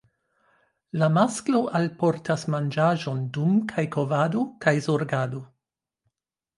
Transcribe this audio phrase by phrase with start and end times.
[1.01, 5.49] La masklo alportas manĝaĵon dum kaj kovado kaj zorgado.